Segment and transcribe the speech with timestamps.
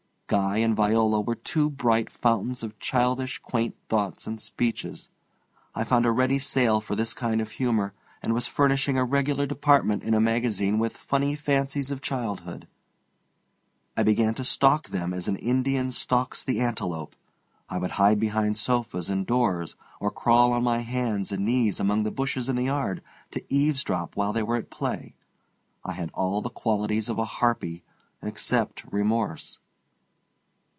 [0.31, 5.09] Guy and Viola were two bright fountains of childish, quaint thoughts and speeches.
[5.75, 7.93] I found a ready sale for this kind of humor,
[8.23, 12.65] and was furnishing a regular department in a magazine with "Funny Fancies of Childhood."
[13.97, 17.13] I began to stalk them as an Indian stalks the antelope.
[17.67, 22.03] I would hide behind sofas and doors, or crawl on my hands and knees among
[22.03, 25.13] the bushes in the yard to eavesdrop while they were at play.
[25.83, 27.83] I had all the qualities of a harpy
[28.21, 29.57] except remorse.